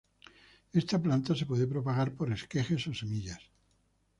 Esta 0.81 0.97
planta 0.99 1.35
se 1.35 1.45
puede 1.45 1.67
propagar 1.67 2.09
por 2.15 2.27
esquejes 2.33 2.87
o 2.91 2.93
semillas. 3.01 3.39